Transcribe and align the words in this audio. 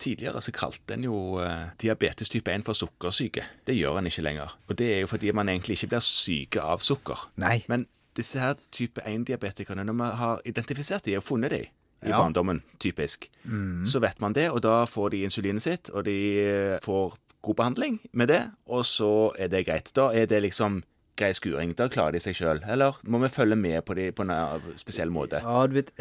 Tidligere 0.00 0.40
så 0.42 0.52
kalte 0.56 0.94
en 0.96 1.04
jo 1.04 1.16
eh, 1.44 1.66
diabetes 1.82 2.30
type 2.32 2.48
1 2.52 2.64
for 2.64 2.72
sukkersyke. 2.78 3.42
Det 3.68 3.74
gjør 3.76 3.98
en 4.00 4.08
ikke 4.08 4.22
lenger. 4.24 4.54
Og 4.68 4.78
det 4.80 4.86
er 4.96 5.00
jo 5.02 5.10
fordi 5.10 5.32
man 5.36 5.48
egentlig 5.52 5.76
ikke 5.76 5.90
blir 5.94 6.04
syke 6.06 6.62
av 6.64 6.80
sukker. 6.80 7.26
Nei. 7.42 7.58
Men 7.68 7.84
disse 8.16 8.40
her 8.40 8.54
type 8.72 9.02
1-diabetikerne, 9.06 9.84
når 9.84 9.98
vi 10.00 10.08
har 10.22 10.40
identifisert 10.48 11.04
de 11.06 11.18
og 11.20 11.22
funnet 11.26 11.52
de 11.52 11.60
i 12.00 12.08
Ja. 12.08 12.16
barndommen, 12.16 12.62
typisk, 12.80 13.26
så 13.84 14.00
vet 14.00 14.20
man 14.24 14.32
det, 14.32 14.46
og 14.50 14.62
da 14.64 14.84
får 14.88 15.10
de 15.12 15.18
insulinet 15.26 15.62
sitt, 15.62 15.90
og 15.92 16.06
de 16.06 16.14
eh, 16.40 16.78
får 16.82 17.18
god 17.42 17.54
behandling 17.58 17.98
med 18.12 18.28
det, 18.32 18.40
og 18.66 18.84
så 18.88 19.32
er 19.38 19.48
det 19.52 19.66
greit. 19.66 19.92
Da 19.96 20.08
er 20.16 20.24
det 20.26 20.40
liksom 20.42 20.80
grei 21.20 21.32
skuring. 21.36 21.74
Da 21.76 21.88
klarer 21.92 22.12
de 22.16 22.20
seg 22.24 22.34
sjøl. 22.38 22.62
Eller 22.66 22.96
må 23.04 23.20
vi 23.20 23.28
følge 23.28 23.56
med 23.56 23.84
på 23.84 23.94
dem 23.94 24.14
på 24.16 24.24
en 24.24 24.30
eh, 24.32 24.70
spesiell 24.80 25.12
måte? 25.12 25.42
Ja, 25.44 25.66
du 25.68 25.76
vet, 25.76 25.92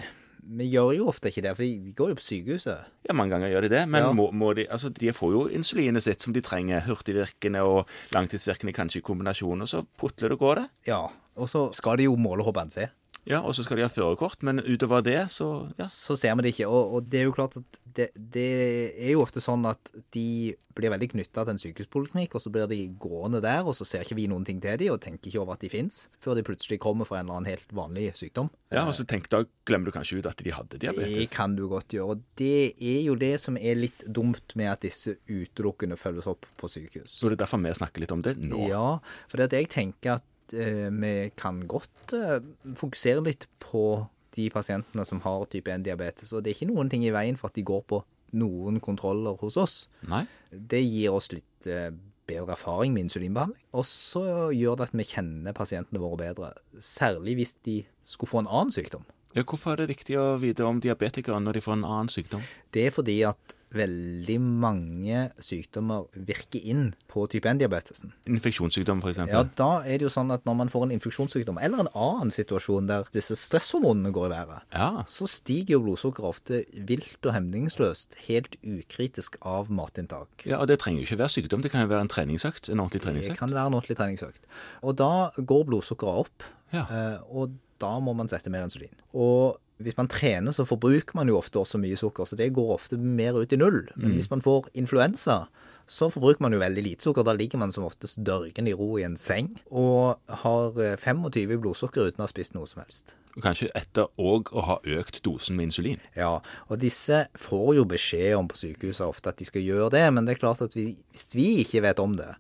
vi 0.50 0.66
gjør 0.74 0.96
jo 0.98 1.08
ofte 1.12 1.30
ikke 1.30 1.44
det, 1.46 1.52
for 1.56 1.64
de 1.64 1.94
går 1.94 2.10
jo 2.10 2.16
på 2.18 2.24
sykehuset. 2.26 2.86
Ja, 3.08 3.14
mange 3.14 3.36
ganger 3.36 3.52
gjør 3.54 3.62
de 3.68 3.70
det, 3.70 3.84
men 3.90 4.02
Ja. 4.04 4.12
må, 4.18 4.32
må 4.34 4.54
de, 4.58 4.66
altså, 4.72 4.90
de 4.90 5.12
får 5.14 5.32
jo 5.36 5.48
insulinet 5.54 6.02
sitt 6.04 6.22
som 6.26 6.34
de 6.34 6.42
trenger. 6.42 6.82
Hurtigvirkende 6.88 7.62
og 7.62 7.88
langtidsvirkende 8.16 8.74
kanskje 8.74 9.00
i 9.00 9.06
kombinasjon, 9.06 9.62
og 9.62 9.68
så 9.70 9.84
putler 9.98 10.30
det 10.30 10.38
og 10.40 10.40
går 10.40 10.56
det. 10.56 10.68
Ja, 10.88 11.02
og 11.38 11.48
så 11.50 11.68
skal 11.74 11.98
de 11.98 12.04
jo 12.10 12.16
måle 12.16 12.44
HbA1c. 12.44 12.90
Ja, 13.30 13.44
og 13.46 13.54
så 13.54 13.62
skal 13.66 13.78
de 13.78 13.86
ha 13.86 13.92
førerkort, 13.94 14.42
men 14.46 14.62
utover 14.66 15.04
det, 15.06 15.20
så 15.30 15.70
ja. 15.78 15.86
Så 15.90 16.18
ser 16.18 16.34
vi 16.40 16.48
det 16.48 16.56
ikke. 16.56 16.70
Og, 16.70 16.96
og 16.98 17.12
det 17.12 17.22
er 17.22 17.28
jo 17.28 17.36
klart 17.36 17.60
at 17.60 17.78
det, 17.86 18.10
det 18.16 18.48
er 18.96 19.14
jo 19.14 19.22
ofte 19.22 19.42
sånn 19.44 19.68
at 19.70 19.92
de 20.16 20.56
blir 20.80 20.94
veldig 20.94 21.10
knytta 21.12 21.44
til 21.44 21.54
en 21.54 21.62
sykehuspoliklinikk, 21.62 22.38
og 22.38 22.42
så 22.42 22.52
blir 22.54 22.70
de 22.72 22.80
gående 23.02 23.42
der, 23.44 23.68
og 23.68 23.76
så 23.78 23.86
ser 23.86 24.06
ikke 24.06 24.18
vi 24.18 24.28
noen 24.32 24.48
ting 24.48 24.62
til 24.64 24.80
de, 24.82 24.88
og 24.94 25.02
tenker 25.04 25.30
ikke 25.30 25.42
over 25.44 25.58
at 25.58 25.66
de 25.66 25.70
fins, 25.72 26.02
før 26.24 26.40
de 26.40 26.46
plutselig 26.48 26.80
kommer 26.82 27.10
fra 27.10 27.20
en 27.20 27.28
eller 27.28 27.42
annen 27.42 27.52
helt 27.52 27.76
vanlig 27.76 28.08
sykdom. 28.18 28.50
Ja, 28.74 28.86
og 28.88 28.96
så 28.98 29.06
tenk, 29.10 29.30
Da 29.30 29.44
glemmer 29.68 29.90
du 29.90 29.94
kanskje 29.94 30.22
ut 30.22 30.30
at 30.30 30.42
de 30.42 30.56
hadde 30.56 30.82
diabetes. 30.82 31.18
Det 31.20 31.30
kan 31.34 31.54
du 31.58 31.68
godt 31.70 31.94
gjøre. 31.94 32.16
Og 32.16 32.26
det 32.40 32.74
er 32.74 33.02
jo 33.06 33.18
det 33.20 33.36
som 33.44 33.60
er 33.60 33.78
litt 33.78 34.06
dumt 34.08 34.56
med 34.58 34.72
at 34.72 34.86
disse 34.86 35.18
utelukkende 35.30 36.00
følges 36.00 36.30
opp 36.32 36.50
på 36.58 36.72
sykehus. 36.72 37.20
Så 37.20 37.30
det 37.30 37.38
er 37.38 37.46
derfor 37.46 37.62
vi 37.62 37.78
snakker 37.78 38.06
litt 38.06 38.16
om 38.16 38.26
det 38.26 38.38
nå. 38.42 38.66
Ja, 38.72 38.88
for 39.30 39.46
jeg 39.46 39.70
tenker 39.74 40.18
at 40.18 40.28
vi 40.54 41.14
kan 41.40 41.62
godt 41.70 42.16
eh, 42.18 42.40
fokusere 42.80 43.24
litt 43.26 43.48
på 43.64 44.06
de 44.38 44.48
pasientene 44.54 45.06
som 45.08 45.22
har 45.26 45.48
type 45.52 45.72
1-diabetes. 45.72 46.32
Og 46.34 46.44
det 46.44 46.52
er 46.52 46.58
ikke 46.58 46.72
noen 46.72 46.92
ting 46.92 47.06
i 47.06 47.14
veien 47.14 47.38
for 47.40 47.52
at 47.52 47.58
de 47.58 47.66
går 47.68 47.84
på 47.90 48.04
noen 48.40 48.80
kontroller 48.84 49.38
hos 49.42 49.58
oss. 49.58 49.76
Nei? 50.10 50.26
Det 50.50 50.82
gir 50.84 51.16
oss 51.18 51.32
litt 51.34 51.70
eh, 51.70 51.90
bedre 52.30 52.54
erfaring 52.56 52.94
med 52.94 53.08
insulinbehandling. 53.08 53.62
Og 53.74 53.86
så 53.90 54.24
gjør 54.56 54.80
det 54.80 54.90
at 54.90 54.98
vi 54.98 55.08
kjenner 55.12 55.58
pasientene 55.58 56.02
våre 56.02 56.20
bedre. 56.22 56.52
Særlig 56.84 57.40
hvis 57.40 57.56
de 57.66 57.82
skulle 58.06 58.32
få 58.32 58.44
en 58.44 58.52
annen 58.52 58.74
sykdom. 58.76 59.08
Ja, 59.38 59.44
hvorfor 59.46 59.76
er 59.76 59.84
det 59.84 59.92
viktig 59.92 60.18
å 60.18 60.40
vite 60.42 60.66
om 60.66 60.82
diabetikere 60.82 61.38
når 61.42 61.60
de 61.60 61.66
får 61.66 61.78
en 61.78 61.88
annen 61.88 62.10
sykdom? 62.10 62.46
Det 62.74 62.88
er 62.88 62.94
fordi 62.96 63.20
at 63.30 63.56
veldig 63.76 64.38
mange 64.42 65.26
sykdommer 65.44 66.08
virker 66.14 66.64
inn 66.66 66.88
på 67.12 67.26
type 67.32 67.50
1-diabetesen. 67.52 68.12
Infeksjonssykdom, 68.30 69.02
f.eks. 69.04 69.20
Ja, 69.30 69.44
da 69.60 69.70
er 69.86 70.00
det 70.02 70.08
jo 70.08 70.12
sånn 70.14 70.34
at 70.34 70.46
når 70.50 70.58
man 70.64 70.72
får 70.74 70.88
en 70.88 70.96
infeksjonssykdom, 70.98 71.60
eller 71.62 71.84
en 71.86 71.92
annen 71.94 72.34
situasjon 72.34 72.90
der 72.90 73.06
disse 73.16 73.38
stresshormonene 73.40 74.12
går 74.16 74.28
i 74.30 74.34
været, 74.34 74.66
ja. 74.74 74.90
så 75.10 75.30
stiger 75.30 75.78
jo 75.78 75.84
blodsukkeret 75.86 76.30
ofte 76.34 76.62
vilt 76.90 77.22
og 77.30 77.36
hemningsløst, 77.38 78.18
helt 78.28 78.58
ukritisk 78.66 79.38
av 79.46 79.70
matinntak. 79.70 80.46
ja, 80.50 80.60
og 80.62 80.68
det 80.72 80.80
trenger 80.82 81.04
jo 81.04 81.10
ikke 81.12 81.22
være 81.24 81.36
sykdom, 81.38 81.62
det 81.66 81.72
kan 81.74 81.86
jo 81.86 81.94
være 81.94 82.08
en 82.08 82.14
treningsøkt. 82.16 82.70
En 82.74 82.82
ordentlig 82.82 83.04
treningsøkt? 83.06 83.36
Det 83.38 83.42
kan 83.46 83.54
være 83.54 83.70
en 83.72 83.80
ordentlig 83.80 83.98
treningsøkt. 84.02 84.46
Og 84.82 84.98
da 85.00 85.12
går 85.38 85.66
blodsukkeret 85.70 86.26
opp, 86.26 86.50
Ja. 86.74 86.84
eh, 86.90 87.18
og 87.30 87.56
da 87.80 87.96
må 88.04 88.14
man 88.14 88.28
sette 88.30 88.50
mer 88.52 88.66
insulin. 88.68 88.92
Og 89.14 89.58
hvis 89.80 89.96
man 89.98 90.10
trener, 90.12 90.52
så 90.52 90.66
forbruker 90.68 91.16
man 91.16 91.30
jo 91.32 91.38
ofte 91.40 91.62
også 91.62 91.80
mye 91.80 91.98
sukker, 92.00 92.28
så 92.28 92.36
det 92.36 92.52
går 92.56 92.74
ofte 92.76 92.98
mer 93.00 93.38
ut 93.40 93.54
i 93.56 93.60
null. 93.60 93.86
Men 93.96 94.18
hvis 94.18 94.30
man 94.32 94.44
får 94.44 94.68
influensa, 94.76 95.46
så 95.90 96.10
forbruker 96.14 96.44
man 96.44 96.54
jo 96.54 96.60
veldig 96.62 96.84
lite 96.86 97.08
sukker. 97.08 97.26
Da 97.26 97.34
ligger 97.34 97.62
man 97.62 97.72
som 97.74 97.88
oftest 97.88 98.20
dørgende 98.28 98.74
i 98.74 98.76
ro 98.78 98.92
i 99.00 99.06
en 99.08 99.16
seng 99.18 99.56
og 99.72 100.20
har 100.44 100.78
eh, 100.84 101.00
25 101.00 101.40
i 101.42 101.58
blodsukker 101.58 102.12
uten 102.12 102.22
å 102.22 102.28
ha 102.28 102.30
spist 102.30 102.54
noe 102.58 102.68
som 102.70 102.84
helst. 102.84 103.16
Kanskje 103.40 103.72
etter 103.78 104.10
òg 104.20 104.52
å 104.52 104.66
ha 104.68 104.78
økt 105.00 105.22
dosen 105.26 105.56
med 105.58 105.70
insulin. 105.70 106.04
Ja, 106.18 106.42
og 106.68 106.82
disse 106.84 107.24
får 107.40 107.72
jo 107.80 107.88
beskjed 107.90 108.36
om 108.38 108.50
på 108.52 108.60
sykehuset 108.60 109.08
ofte 109.08 109.32
at 109.32 109.40
de 109.40 109.48
skal 109.48 109.66
gjøre 109.66 109.94
det, 109.96 110.06
men 110.14 110.28
det 110.28 110.36
er 110.36 110.44
klart 110.44 110.62
at 110.66 110.76
vi, 110.78 110.92
hvis 111.14 111.32
vi 111.38 111.48
ikke 111.64 111.86
vet 111.88 112.02
om 112.04 112.18
det, 112.20 112.34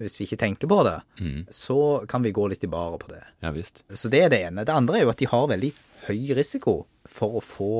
hvis 0.00 0.16
vi 0.16 0.26
ikke 0.26 0.40
tenker 0.40 0.68
på 0.68 0.80
det, 0.86 0.96
så 1.52 1.78
kan 2.08 2.24
vi 2.24 2.32
gå 2.32 2.46
litt 2.48 2.64
i 2.64 2.70
baret 2.72 3.02
på 3.02 3.10
det. 3.12 3.20
Ja 3.44 3.52
visst. 3.52 3.82
Så 3.92 4.08
det 4.12 4.24
er 4.26 4.32
det 4.32 4.42
ene. 4.48 4.64
Det 4.64 4.72
andre 4.74 4.96
er 4.98 5.04
jo 5.04 5.12
at 5.12 5.20
de 5.20 5.28
har 5.28 5.48
veldig 5.52 5.70
høy 6.10 6.34
risiko 6.36 6.82
for 7.08 7.38
å 7.40 7.44
få 7.44 7.70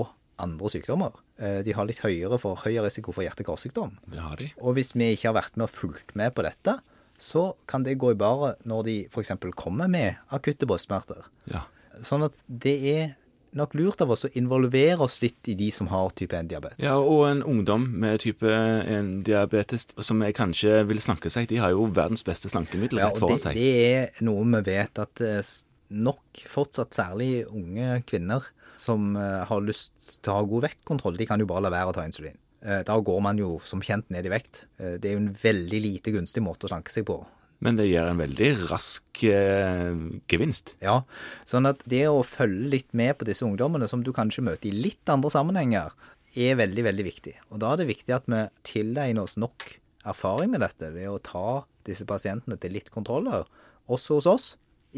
andre 0.40 0.70
sykdommer. 0.72 1.12
Eh, 1.36 1.60
De 1.66 1.74
har 1.76 1.84
litt 1.88 2.00
høyere 2.00 2.38
for 2.40 2.56
høyere 2.64 2.86
risiko 2.88 3.12
for 3.12 3.26
hjerte-karsykdom. 3.26 3.98
Det 4.08 4.22
har 4.24 4.40
de. 4.40 4.52
Og 4.62 4.78
hvis 4.78 4.94
vi 4.96 5.10
ikke 5.12 5.28
har 5.32 5.36
vært 5.42 5.58
med 5.60 5.68
og 5.68 5.74
fulgt 5.74 6.14
med 6.16 6.32
på 6.34 6.46
dette, 6.46 6.78
så 7.20 7.50
kan 7.68 7.84
det 7.84 7.98
gå 8.00 8.14
i 8.14 8.16
bare 8.16 8.54
når 8.64 8.84
de 8.86 8.94
f.eks. 9.12 9.34
kommer 9.54 9.90
med 9.92 10.16
akutte 10.32 10.64
brystsmerter. 10.64 11.26
Ja. 11.52 11.66
Sånn 12.00 12.24
at 12.24 12.32
det 12.48 12.78
er 12.88 13.10
nok 13.52 13.74
lurt 13.74 14.00
av 14.00 14.12
oss 14.14 14.24
å 14.24 14.30
involvere 14.38 15.02
oss 15.04 15.18
litt 15.20 15.48
i 15.50 15.56
de 15.58 15.68
som 15.74 15.88
har 15.90 16.12
type 16.16 16.38
1-diabetes. 16.38 16.78
Ja, 16.80 16.94
og 17.02 17.26
en 17.28 17.42
ungdom 17.42 17.88
med 18.00 18.22
type 18.22 18.46
1-diabetes 18.46 19.88
som 20.06 20.22
jeg 20.24 20.36
kanskje 20.38 20.80
vil 20.88 21.00
slanke 21.02 21.32
seg, 21.34 21.48
de 21.50 21.58
har 21.60 21.74
jo 21.74 21.88
verdens 21.92 22.24
beste 22.26 22.48
slankemiddel 22.52 23.02
rett 23.02 23.18
foran 23.20 23.42
seg. 23.42 23.58
det 23.58 23.72
er 23.90 24.24
noe 24.26 24.46
vi 24.54 24.62
vet 24.70 25.02
at 25.02 25.22
eh, 25.26 25.42
nok 25.90 26.42
fortsatt 26.50 26.94
særlig 26.96 27.46
unge 27.50 28.00
kvinner 28.08 28.46
som 28.80 29.12
eh, 29.18 29.42
har 29.48 29.64
lyst 29.66 30.20
til 30.22 30.32
å 30.32 30.38
ha 30.38 30.46
god 30.48 30.64
vektkontroll, 30.68 31.18
de 31.18 31.26
kan 31.28 31.40
jo 31.42 31.48
bare 31.50 31.66
la 31.66 31.72
være 31.74 31.92
å 31.92 31.96
ta 31.98 32.06
insulin. 32.08 32.38
Eh, 32.62 32.82
Da 32.86 32.96
går 33.00 33.20
man 33.24 33.38
jo 33.40 33.58
som 33.64 33.82
kjent 33.84 34.08
ned 34.12 34.26
i 34.26 34.32
vekt. 34.32 34.64
Eh, 34.78 34.96
Det 34.98 35.10
er 35.10 35.18
jo 35.18 35.24
en 35.26 35.34
veldig 35.34 35.80
lite 35.84 36.14
gunstig 36.14 36.42
måte 36.44 36.66
å 36.66 36.72
slanke 36.72 36.92
seg 36.94 37.04
på. 37.10 37.18
Men 37.60 37.76
det 37.76 37.90
gir 37.90 38.06
en 38.08 38.16
veldig 38.16 38.70
rask 38.70 39.20
eh, 39.28 39.92
gevinst. 40.32 40.72
Ja, 40.80 41.02
sånn 41.44 41.68
at 41.68 41.82
det 41.84 42.06
å 42.08 42.22
følge 42.24 42.70
litt 42.72 42.94
med 42.96 43.18
på 43.20 43.28
disse 43.28 43.44
ungdommene, 43.44 43.88
som 43.88 44.00
du 44.02 44.14
kanskje 44.16 44.46
møter 44.46 44.70
i 44.70 44.78
litt 44.88 45.12
andre 45.12 45.28
sammenhenger, 45.34 45.92
er 46.38 46.56
veldig, 46.56 46.86
veldig 46.86 47.04
viktig. 47.04 47.34
Og 47.50 47.60
da 47.60 47.74
er 47.74 47.82
det 47.82 47.90
viktig 47.90 48.14
at 48.16 48.28
vi 48.30 48.40
tilegner 48.64 49.26
oss 49.26 49.36
nok 49.36 49.74
erfaring 50.08 50.54
med 50.54 50.62
dette 50.64 50.88
ved 50.94 51.10
å 51.10 51.20
ta 51.20 51.64
disse 51.84 52.06
pasientene 52.08 52.56
til 52.60 52.72
litt 52.72 52.88
kontroller, 52.94 53.44
også 53.90 54.20
hos 54.20 54.30
oss. 54.30 54.46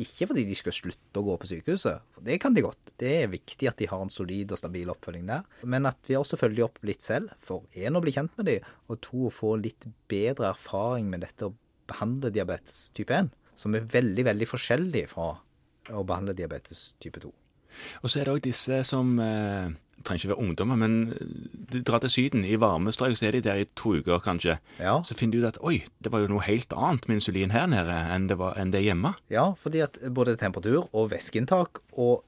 Ikke 0.00 0.26
fordi 0.30 0.46
de 0.48 0.54
skal 0.56 0.72
slutte 0.72 1.20
å 1.20 1.24
gå 1.26 1.34
på 1.36 1.48
sykehuset, 1.50 2.04
for 2.14 2.24
det 2.24 2.38
kan 2.40 2.54
de 2.56 2.64
godt. 2.64 2.94
Det 3.00 3.10
er 3.24 3.32
viktig 3.32 3.68
at 3.68 3.76
de 3.76 3.88
har 3.90 4.00
en 4.00 4.12
solid 4.12 4.54
og 4.54 4.60
stabil 4.60 4.88
oppfølging 4.88 5.26
der. 5.28 5.44
Men 5.68 5.88
at 5.90 6.00
vi 6.08 6.16
også 6.16 6.38
følger 6.40 6.64
opp 6.64 6.80
litt 6.88 7.04
selv, 7.04 7.34
for 7.44 7.66
én 7.76 7.98
å 7.98 8.00
bli 8.04 8.14
kjent 8.16 8.32
med 8.40 8.48
de, 8.48 8.56
og 8.88 9.02
to 9.04 9.28
å 9.28 9.34
få 9.34 9.54
litt 9.60 9.84
bedre 10.08 10.48
erfaring 10.54 11.12
med 11.12 11.26
dette 11.26 11.50
å 11.50 11.54
behandle 11.92 12.32
diabetes 12.32 12.86
type 12.96 13.12
1, 13.12 13.28
som 13.58 13.76
er 13.76 13.88
veldig, 13.92 14.24
veldig 14.30 14.48
forskjellig 14.48 15.04
fra 15.12 15.34
å 15.92 16.04
behandle 16.08 16.36
diabetes 16.38 16.92
type 17.02 17.20
2. 17.20 17.32
Og 18.02 18.08
så 18.08 18.20
er 18.20 18.28
det 18.28 18.36
òg 18.36 18.44
disse 18.44 18.80
som 18.88 19.12
eh, 19.20 19.72
trenger 20.04 20.24
ikke 20.24 20.32
være 20.34 20.44
ungdommer, 20.44 20.78
men 20.78 20.96
de 21.72 21.82
drar 21.86 22.02
til 22.04 22.12
Syden. 22.12 22.44
I 22.44 22.58
varme 22.60 22.92
strøk 22.94 23.16
så 23.18 23.28
er 23.28 23.36
de 23.36 23.44
der 23.44 23.62
i 23.62 23.68
to 23.78 23.96
uker, 24.00 24.22
kanskje. 24.24 24.58
Ja. 24.78 24.98
Så 25.06 25.16
finner 25.18 25.36
de 25.36 25.42
ut 25.42 25.50
at 25.52 25.60
oi, 25.62 25.82
det 26.04 26.12
var 26.12 26.24
jo 26.24 26.32
noe 26.32 26.44
helt 26.46 26.74
annet 26.76 27.08
med 27.08 27.20
insulin 27.20 27.54
her 27.54 27.68
nede 27.70 27.96
enn 28.14 28.28
det, 28.30 28.38
var, 28.40 28.58
enn 28.60 28.74
det 28.74 28.84
hjemme. 28.84 29.14
Ja, 29.32 29.52
fordi 29.58 29.84
at 29.86 29.98
både 30.14 30.36
temperatur 30.40 30.88
og 30.92 31.10
væskeinntak, 31.14 31.82
og 31.92 32.22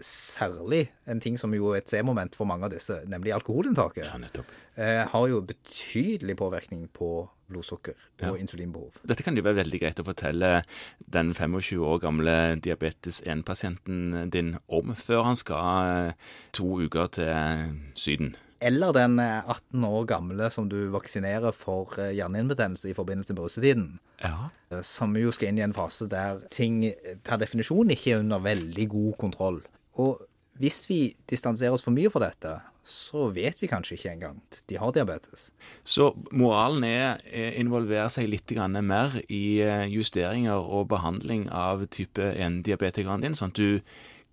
særlig 0.00 0.88
en 1.10 1.20
ting 1.20 1.36
som 1.40 1.52
jo 1.54 1.72
er 1.74 1.80
et 1.82 1.90
C-moment 1.90 2.34
for 2.38 2.46
mange 2.48 2.64
av 2.68 2.70
disse, 2.74 3.00
nemlig 3.10 3.32
alkoholinntaket, 3.36 4.04
Ja, 4.06 4.16
nettopp. 4.18 4.46
eh, 4.76 5.04
har 5.08 5.28
jo 5.28 5.40
betydelig 5.42 6.36
påvirkning 6.36 6.88
på 6.92 7.28
blodsukker 7.50 7.94
og 8.22 8.36
Ja. 8.38 8.42
insulinbehov. 8.44 8.92
Dette 9.06 9.22
kan 9.24 9.34
jo 9.36 9.42
være 9.42 9.64
veldig 9.64 9.80
greit 9.80 9.98
å 9.98 10.04
fortelle 10.06 10.62
den 11.10 11.34
25 11.34 11.80
år 11.82 11.98
gamle 12.00 12.60
diabetes 12.60 13.20
1-pasienten 13.26 14.30
din 14.30 14.58
om 14.68 14.94
før 14.94 15.24
han 15.24 15.36
skal 15.36 16.08
eh, 16.10 16.12
to 16.52 16.78
uker 16.80 17.06
til 17.10 17.80
Syden. 17.94 18.36
Eller 18.62 18.92
den 18.92 19.18
eh, 19.18 19.42
18 19.48 19.82
år 19.84 20.06
gamle 20.06 20.50
som 20.52 20.68
du 20.68 20.90
vaksinerer 20.90 21.52
for 21.52 21.88
eh, 21.98 22.12
hjernehinnebetennelse 22.14 22.90
i 22.90 22.94
forbindelse 22.94 23.34
med 23.34 23.42
russetiden. 23.44 23.98
Ja. 24.22 24.50
eh, 24.70 24.82
Som 24.82 25.16
jo 25.16 25.32
skal 25.32 25.48
inn 25.48 25.58
i 25.58 25.62
en 25.62 25.72
fase 25.72 26.06
der 26.08 26.40
ting 26.50 26.84
eh, 26.84 27.16
per 27.24 27.38
definisjon 27.38 27.90
ikke 27.90 28.12
er 28.14 28.18
under 28.20 28.38
veldig 28.38 28.88
god 28.88 29.16
kontroll. 29.18 29.62
Og 29.98 30.20
hvis 30.60 30.84
vi 30.90 31.00
distanserer 31.30 31.72
oss 31.72 31.86
for 31.86 31.94
mye 31.96 32.10
fra 32.12 32.26
dette, 32.26 32.58
så 32.84 33.28
vet 33.34 33.60
vi 33.60 33.68
kanskje 33.70 33.96
ikke 33.96 34.12
engang 34.12 34.38
at 34.40 34.62
de 34.68 34.78
har 34.80 34.92
diabetes. 34.96 35.48
Så 35.84 36.10
moralen 36.32 36.84
er 36.84 37.20
å 37.20 37.44
involvere 37.60 38.08
seg 38.12 38.28
litt 38.30 38.52
mer 38.82 39.20
i 39.28 39.60
eh, 39.64 39.86
justeringer 39.92 40.58
og 40.58 40.88
behandling 40.88 41.48
av 41.52 41.86
type 41.92 42.32
1-diabetikeren 42.34 43.22
din, 43.24 43.36
sånn 43.36 43.52
at 43.54 43.60
du 43.60 43.80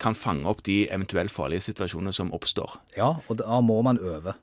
kan 0.01 0.15
fange 0.15 0.45
opp 0.47 0.63
de 0.63 0.85
eventuelt 0.93 1.33
farlige 1.33 1.67
situasjonene 1.69 2.13
som 2.13 2.33
oppstår. 2.33 2.77
Ja, 2.97 3.17
og 3.27 3.39
da 3.41 3.61
må 3.61 3.81
man 3.81 3.99
øve. 3.99 4.35